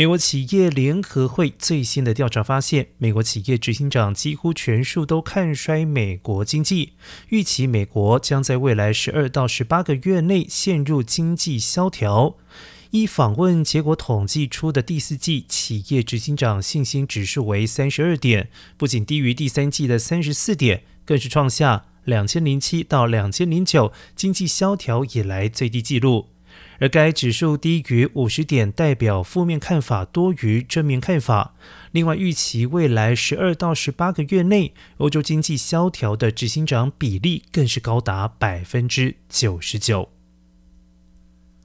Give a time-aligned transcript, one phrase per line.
[0.00, 6.94] 美国企业联合会最新的调查发现，美国企业执行长几乎全数都看衰美国经济，
[7.28, 12.38] 预期美国将在未来十二到十八个月内陷入经济萧条。
[12.92, 18.48] 依访问结果统计出的第四季企业执行长信心指数为三十二点，
[18.78, 26.28] 不仅低于第三季的三十四点，更是创下两千零七到两千零九经济萧条以来最低纪录。
[26.78, 31.54] 而该指数低于五十点，代表负面看法多于正面看法。
[31.92, 40.19] 另外，预期未来十二到十八个月内欧洲经济萧条的执行长比例更是高达百分之九十九。